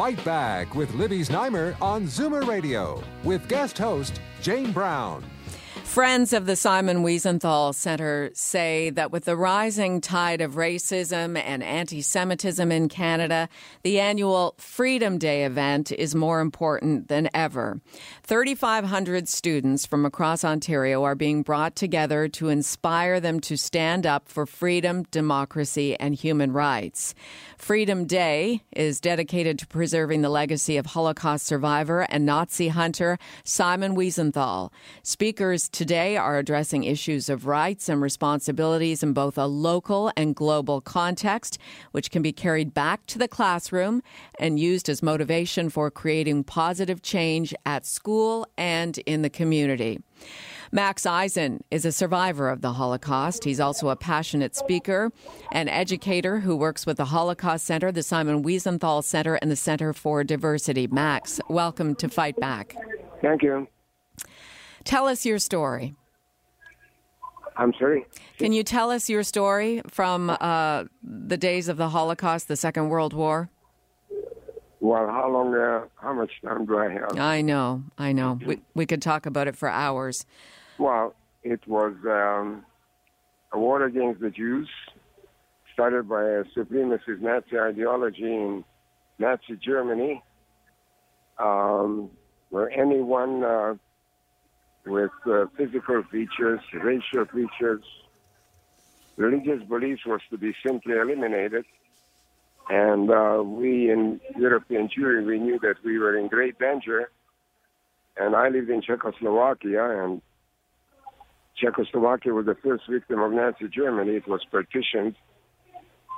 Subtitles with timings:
[0.00, 5.22] Fight Back with Libby Znaimer on Zoomer Radio with guest host Jane Brown.
[5.90, 11.64] Friends of the Simon Wiesenthal Center say that with the rising tide of racism and
[11.64, 13.48] anti Semitism in Canada,
[13.82, 17.80] the annual Freedom Day event is more important than ever.
[18.22, 24.28] 3,500 students from across Ontario are being brought together to inspire them to stand up
[24.28, 27.16] for freedom, democracy, and human rights.
[27.58, 33.96] Freedom Day is dedicated to preserving the legacy of Holocaust survivor and Nazi hunter Simon
[33.96, 34.70] Wiesenthal.
[35.02, 40.82] Speakers today are addressing issues of rights and responsibilities in both a local and global
[40.82, 41.56] context,
[41.92, 44.02] which can be carried back to the classroom
[44.38, 49.98] and used as motivation for creating positive change at school and in the community.
[50.70, 53.44] Max Eisen is a survivor of the Holocaust.
[53.44, 55.10] He's also a passionate speaker
[55.50, 59.94] and educator who works with the Holocaust Center, the Simon Wiesenthal Center, and the Center
[59.94, 60.88] for Diversity.
[60.88, 62.76] Max, welcome to Fight Back.
[63.22, 63.66] Thank you.
[64.84, 65.94] Tell us your story.
[67.56, 68.06] I'm sorry.
[68.38, 72.88] Can you tell us your story from uh, the days of the Holocaust, the Second
[72.88, 73.50] World War?
[74.80, 77.18] Well, how long, uh, how much time do I have?
[77.18, 78.38] I know, I know.
[78.44, 80.24] We, we could talk about it for hours.
[80.78, 82.64] Well, it was um,
[83.52, 84.68] a war against the Jews,
[85.74, 88.64] started by a supremacist Nazi ideology in
[89.18, 90.22] Nazi Germany,
[91.38, 92.10] um,
[92.48, 93.74] where anyone uh,
[94.90, 97.82] with uh, physical features, racial features,
[99.16, 101.64] religious beliefs was to be simply eliminated.
[102.68, 107.10] And uh, we in European Jewry, we knew that we were in great danger.
[108.16, 110.20] And I lived in Czechoslovakia, and
[111.56, 114.12] Czechoslovakia was the first victim of Nazi Germany.
[114.16, 115.14] It was partitioned,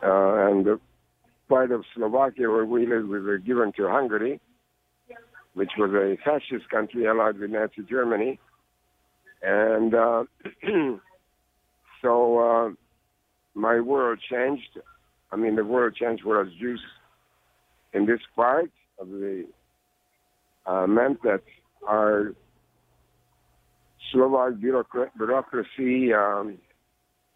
[0.02, 0.80] uh, and the
[1.48, 4.40] part of Slovakia where we lived we were given to Hungary,
[5.54, 8.38] which was a fascist country allied with Nazi Germany.
[9.42, 10.24] And uh,
[12.02, 12.70] so uh,
[13.54, 14.78] my world changed.
[15.30, 16.80] I mean, the world changed for us Jews
[17.92, 19.46] in this part of the
[20.66, 21.42] uh, meant that
[21.86, 22.34] our
[24.12, 26.58] Slovak bureaucracy, um,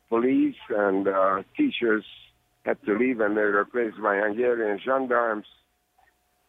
[0.08, 2.04] police, and uh, teachers
[2.64, 5.46] had to leave, and they were replaced by Hungarian gendarmes,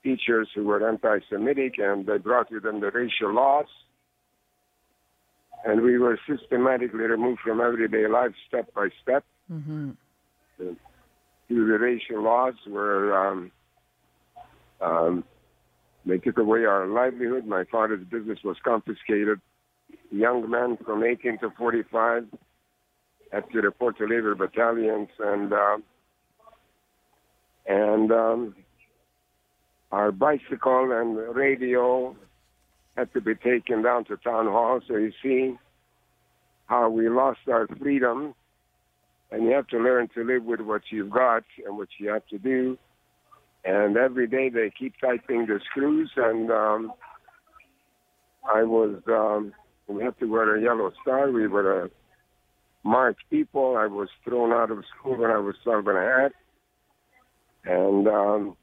[0.04, 3.68] teachers who were anti-Semitic, and they brought with them the racial laws
[5.68, 9.26] and we were systematically removed from everyday life step by step.
[9.52, 9.92] Mm-hmm.
[10.58, 13.52] The racial laws, were um,
[14.80, 15.24] um,
[16.06, 17.46] they took away our livelihood.
[17.46, 19.42] My father's business was confiscated.
[20.10, 22.28] Young men from 18 to 45
[23.34, 25.78] had to report to labor battalions, and uh,
[27.66, 28.56] and um,
[29.92, 32.16] our bicycle and radio
[32.98, 34.82] had to be taken down to town hall.
[34.88, 35.56] So you see
[36.66, 38.34] how we lost our freedom,
[39.32, 42.26] and you have to learn to live with what you've got and what you have
[42.28, 42.78] to do.
[43.64, 46.92] And every day they keep tightening the screws, and um,
[48.44, 49.02] I was.
[49.08, 49.54] Um,
[49.88, 51.32] we had to wear a yellow star.
[51.32, 51.90] We were a
[52.84, 53.78] marked people.
[53.78, 56.32] I was thrown out of school when I was 12 and a half.
[57.64, 58.58] And um,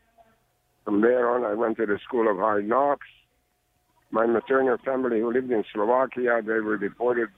[0.84, 3.06] from there on, I went to the School of Hard Knocks
[4.14, 7.30] my maternal family who lived in Slovakia, they were deported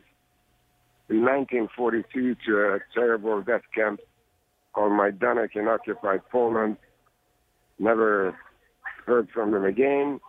[1.09, 4.01] in 1942 to a terrible death camp
[4.75, 6.77] called Majdanek in occupied Poland.
[7.79, 8.37] Never
[9.07, 10.21] heard from them again.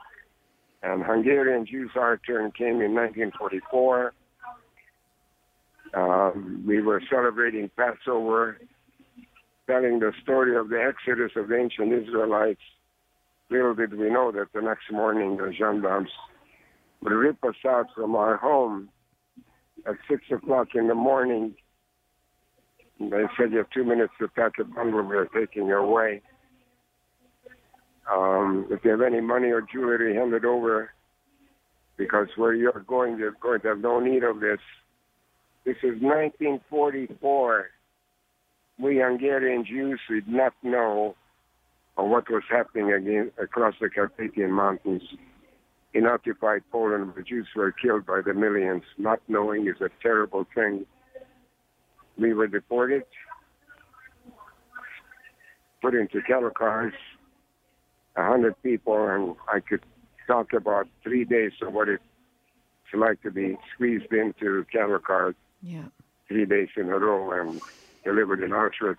[0.82, 4.14] And Hungarian Jews, our turn came in 1944.
[5.96, 8.58] Um, we were celebrating Passover,
[9.68, 12.62] telling the story of the exodus of the ancient Israelites.
[13.50, 16.10] Little did we know that the next morning the gendarmes
[17.02, 18.90] would rip us out from our home
[19.86, 21.56] at six o'clock in the morning.
[23.00, 25.04] And they said you have two minutes to pack a bundle.
[25.04, 26.22] We are taking you away.
[28.12, 30.92] Um, if you have any money or jewelry, hand it over
[31.98, 34.60] because where you're going, you're going to have no need of this.
[35.66, 37.66] This is 1944.
[38.80, 41.16] We Hungarian Jews did not know
[41.96, 45.02] what was happening again across the Carpathian Mountains.
[45.98, 48.84] In occupied Poland, the Jews were killed by the millions.
[49.00, 50.86] Not knowing is a terrible thing.
[52.20, 53.02] We were deported,
[55.82, 56.94] put into cattle cars,
[58.16, 59.82] a hundred people, and I could
[60.28, 62.04] talk about three days of what it's
[62.94, 65.34] like to be squeezed into cattle cars
[65.64, 65.86] Yeah.
[66.28, 67.60] three days in a row and
[68.04, 68.98] delivered in Auschwitz.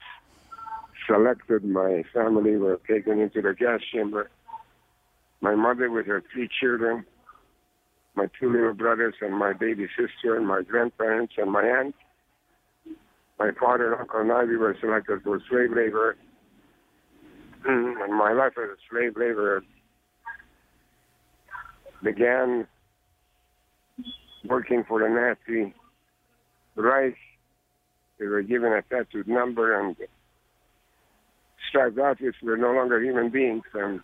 [1.07, 4.29] Selected, my family were taken into the gas chamber.
[5.41, 7.05] My mother with her three children,
[8.17, 11.95] my two little brothers and my baby sister and my grandparents and my aunt.
[13.39, 16.17] My father and uncle and I, we were selected for slave labor.
[17.69, 19.63] Mm, and my life as a slave laborer
[22.03, 22.67] began
[24.45, 25.75] working for the Nazi
[26.75, 27.17] Reich.
[28.19, 29.97] They were given a tattooed number and
[31.69, 33.63] striped outfits were no longer human beings.
[33.75, 34.01] And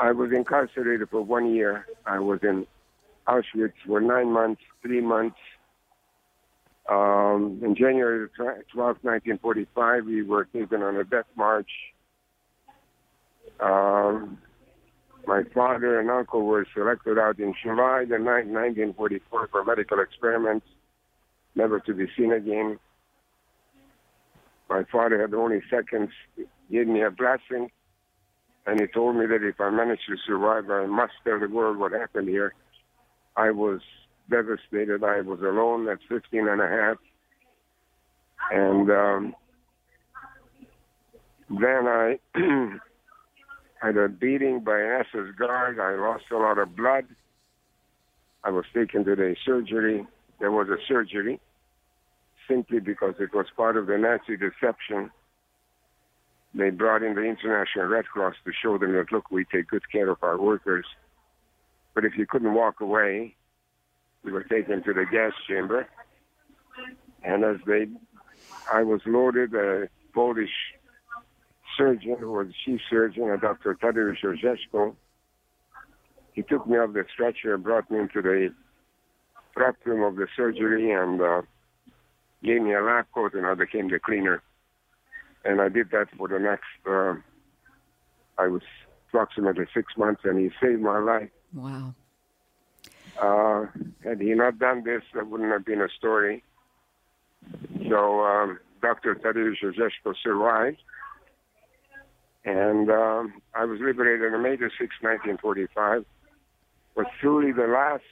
[0.00, 1.86] I was incarcerated for one year.
[2.06, 2.66] I was in
[3.28, 5.36] Auschwitz for nine months, three months.
[6.88, 11.70] Um, in January 12, 1945, we were taken on a death march.
[13.60, 14.38] Um,
[15.26, 18.48] my father and uncle were selected out in July the 9th,
[18.96, 20.66] 1944 for medical experiments,
[21.54, 22.78] never to be seen again.
[24.70, 26.10] My father had only seconds,
[26.70, 27.70] gave me a blessing,
[28.66, 31.78] and he told me that if I managed to survive, I must tell the world
[31.78, 32.54] what happened here.
[33.36, 33.80] I was
[34.30, 35.02] devastated.
[35.02, 36.96] I was alone at 15 and a half.
[38.50, 39.34] And um,
[41.48, 42.18] then I
[43.82, 45.80] had a beating by an SS guard.
[45.80, 47.04] I lost a lot of blood.
[48.44, 50.06] I was taken to the surgery.
[50.38, 51.40] There was a surgery
[52.48, 55.10] simply because it was part of the Nazi deception.
[56.54, 59.88] They brought in the International Red Cross to show them that, look, we take good
[59.90, 60.84] care of our workers.
[61.94, 63.36] But if you couldn't walk away,
[64.24, 65.88] we were taken to the gas chamber.
[67.22, 67.86] And as they,
[68.72, 70.50] I was loaded, a Polish
[71.76, 73.74] surgeon who was chief surgeon, a Dr.
[73.74, 74.94] Tadeusz Orzeszko,
[76.32, 78.52] he took me off the stretcher and brought me into the
[79.54, 81.42] prep room of the surgery and uh,
[82.42, 84.42] gave me a lab coat and I became the cleaner.
[85.44, 87.14] And I did that for the next, uh,
[88.38, 88.62] I was
[89.08, 91.30] approximately six months and he saved my life.
[91.54, 91.94] Wow.
[93.20, 93.66] Uh,
[94.04, 96.42] had he not done this, that wouldn't have been a story.
[97.88, 99.14] So um, Dr.
[99.14, 100.78] Tadeusz Orzeszko survived.
[102.44, 106.04] And um, I was liberated on May the 6th, 1945.
[106.96, 108.02] Was truly the last,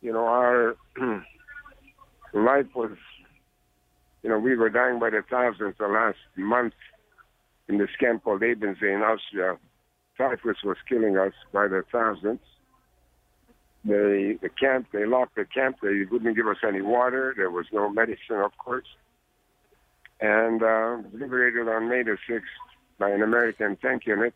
[0.00, 0.76] you know, our
[2.32, 2.92] life was,
[4.28, 6.74] you know, we were dying by the thousands the last month
[7.66, 9.56] in this camp called Ebensee in Austria.
[10.18, 12.40] Typhus was killing us by the thousands.
[13.86, 15.76] They, the camp, they locked the camp.
[15.82, 17.32] They wouldn't give us any water.
[17.34, 18.84] There was no medicine, of course.
[20.20, 22.42] And uh, liberated on May the 6th
[22.98, 24.34] by an American tank unit.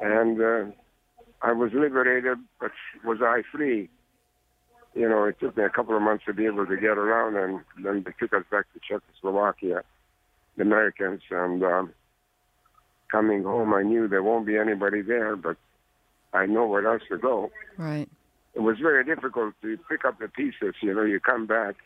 [0.00, 0.64] And uh,
[1.42, 2.70] I was liberated, but
[3.04, 3.90] was I free?
[4.94, 7.36] You know, it took me a couple of months to be able to get around,
[7.36, 9.82] and then they took us back to Czechoslovakia,
[10.56, 11.22] the Americans.
[11.30, 11.92] And um,
[13.10, 15.56] coming home, I knew there won't be anybody there, but
[16.32, 17.50] I know where else to go.
[17.76, 18.08] Right.
[18.54, 20.74] It was very difficult to pick up the pieces.
[20.82, 21.76] You know, you come back.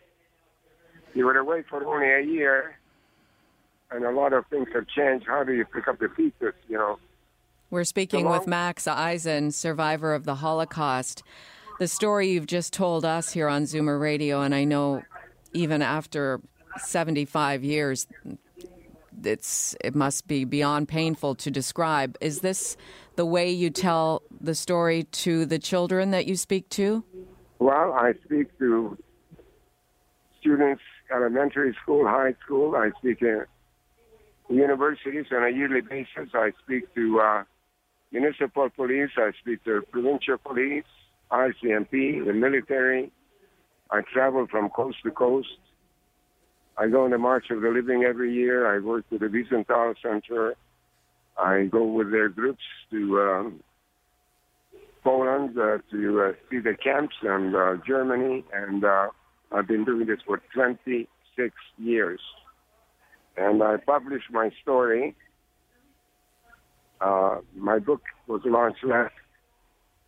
[1.13, 2.77] You were away for only a year,
[3.91, 5.27] and a lot of things have changed.
[5.29, 6.55] How do you pick up the pieces?
[6.69, 6.99] You know.
[7.71, 11.23] We're speaking with Max Eisen, survivor of the Holocaust.
[11.79, 15.03] The story you've just told us here on Zoomer Radio, and I know
[15.53, 16.41] even after
[16.79, 18.07] 75 years,
[19.25, 22.17] it's it must be beyond painful to describe.
[22.21, 22.77] Is this
[23.17, 27.03] the way you tell the story to the children that you speak to?
[27.59, 28.97] Well, I speak to
[30.41, 32.77] students, elementary school, high school.
[32.77, 33.47] I speak in
[34.49, 36.31] universities on a yearly basis.
[36.35, 37.45] I speak to uh,
[38.13, 39.11] municipal police.
[39.17, 40.85] I speak to provincial police,
[41.35, 43.11] RCMP, the military.
[43.91, 45.49] I travel from coast to coast.
[46.79, 48.75] I go on the March of the Living every year.
[48.75, 50.55] I work with the Wiesenthal Center.
[51.37, 53.61] I go with their groups to um,
[55.03, 59.09] Poland uh, to uh, see the camps and uh, Germany, and uh,
[59.53, 62.21] I've been doing this for 26 years.
[63.37, 65.17] And I published my story.
[67.01, 69.13] Uh, my book was launched last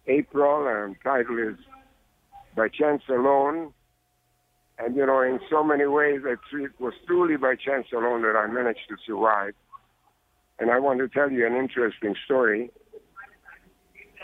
[0.09, 1.57] April, and title is
[2.57, 3.73] By Chance Alone.
[4.79, 6.39] And you know, in so many ways, it
[6.79, 9.55] was truly by chance alone that I managed to survive.
[10.59, 12.71] And I want to tell you an interesting story.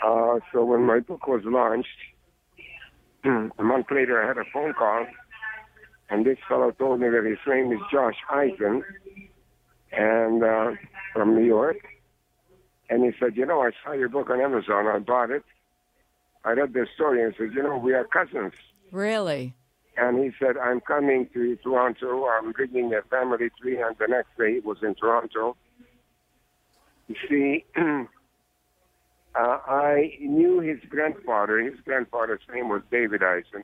[0.03, 1.87] Uh, so when my book was launched,
[3.23, 5.07] a month later I had a phone call,
[6.09, 8.83] and this fellow told me that his name is Josh Eisen,
[9.91, 10.71] and uh,
[11.13, 11.77] from New York.
[12.89, 14.87] And he said, you know, I saw your book on Amazon.
[14.87, 15.43] I bought it.
[16.45, 18.53] I read the story and said, you know, we are cousins.
[18.91, 19.53] Really?
[19.95, 22.25] And he said, I'm coming to Toronto.
[22.27, 23.79] I'm bringing a family tree.
[23.81, 25.55] And the next day it was in Toronto.
[27.07, 28.05] You see, uh,
[29.35, 31.59] I knew his grandfather.
[31.59, 33.63] His grandfather's name was David Eisen.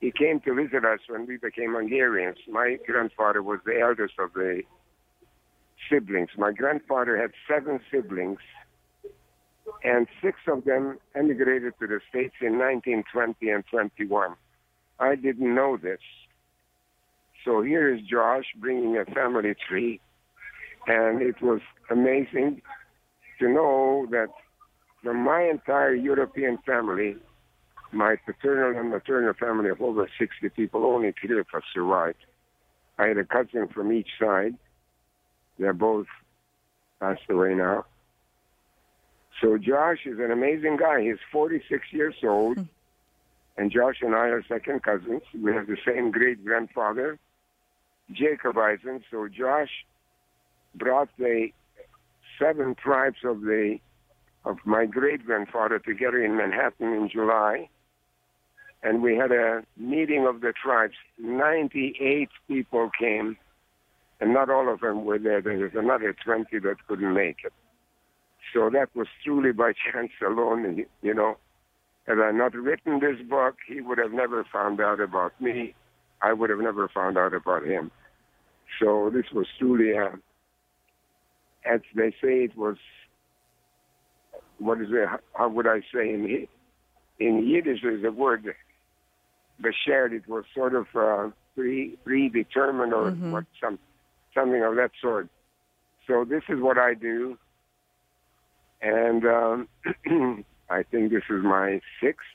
[0.00, 2.38] He came to visit us when we became Hungarians.
[2.48, 4.62] My grandfather was the eldest of the
[5.90, 6.30] siblings.
[6.36, 8.38] My grandfather had seven siblings,
[9.82, 14.34] and six of them emigrated to the States in 1920 and 21.
[15.00, 16.00] I didn't know this.
[17.44, 20.00] So here is Josh bringing a family tree,
[20.86, 22.62] and it was amazing
[23.38, 24.28] to know that
[25.02, 27.16] from my entire European family,
[27.92, 32.16] my paternal and maternal family of over 60 people, only three of us survived.
[32.98, 34.54] I had a cousin from each side.
[35.58, 36.06] They're both
[37.00, 37.84] passed away now.
[39.44, 41.02] So Josh is an amazing guy.
[41.02, 42.56] He's 46 years old.
[42.56, 42.62] Hmm.
[43.58, 45.20] And Josh and I are second cousins.
[45.38, 47.18] We have the same great grandfather,
[48.10, 49.04] Jacob Eisen.
[49.10, 49.68] So Josh
[50.74, 51.50] brought the
[52.38, 53.78] seven tribes of the
[54.46, 57.68] of my great grandfather together in Manhattan in July.
[58.82, 60.94] And we had a meeting of the tribes.
[61.18, 63.36] 98 people came,
[64.20, 65.40] and not all of them were there.
[65.40, 67.52] There was another 20 that couldn't make it.
[68.54, 71.36] So that was truly by chance alone, you know.
[72.06, 75.74] Had I not written this book, he would have never found out about me.
[76.22, 77.90] I would have never found out about him.
[78.80, 80.12] So this was truly, a,
[81.64, 82.76] as they say, it was,
[84.58, 86.46] what is it, how would I say, in,
[87.18, 88.54] in Yiddish there's a word,
[89.62, 93.30] beshert, it was sort of uh, pre, predetermined or Mhm.
[93.30, 93.78] what, some,
[94.34, 95.28] something of that sort.
[96.06, 97.38] So this is what I do.
[98.84, 99.68] And um,
[100.70, 102.26] I think this is my sixth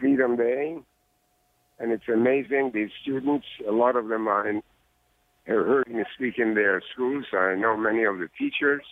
[0.00, 0.76] Freedom Day,
[1.78, 2.72] and it's amazing.
[2.74, 4.62] These students, a lot of them have
[5.46, 7.26] heard me speak in their schools.
[7.32, 8.82] I know many of the teachers.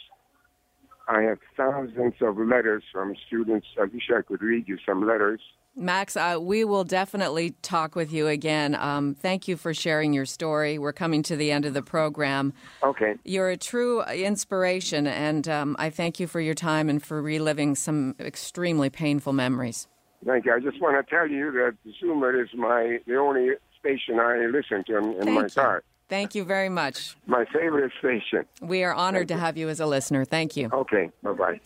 [1.11, 3.67] I have thousands of letters from students.
[3.81, 5.40] I wish I could read you some letters.
[5.75, 8.76] Max, uh, we will definitely talk with you again.
[8.76, 10.79] Um, thank you for sharing your story.
[10.79, 12.52] We're coming to the end of the program.
[12.85, 13.14] Okay.
[13.25, 17.75] You're a true inspiration, and um, I thank you for your time and for reliving
[17.75, 19.88] some extremely painful memories.
[20.25, 20.55] Thank you.
[20.55, 23.50] I just want to tell you that Zoomer is my the only
[23.81, 25.49] station I listen to in, in my you.
[25.49, 25.83] car.
[26.11, 27.17] Thank you very much.
[27.26, 28.45] My favorite station.
[28.61, 30.25] We are honored to have you as a listener.
[30.25, 30.69] Thank you.
[30.73, 31.11] Okay.
[31.23, 31.61] Bye bye.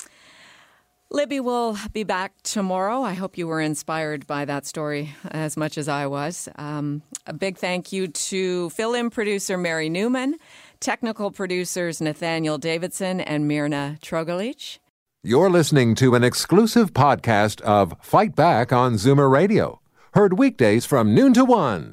[1.10, 3.02] Libby will be back tomorrow.
[3.02, 6.48] I hope you were inspired by that story as much as I was.
[6.56, 10.36] Um, a big thank you to fill in producer Mary Newman,
[10.80, 14.78] technical producers Nathaniel Davidson and Mirna Trogolich.
[15.22, 19.80] You're listening to an exclusive podcast of Fight Back on Zoomer Radio,
[20.14, 21.92] heard weekdays from noon to one.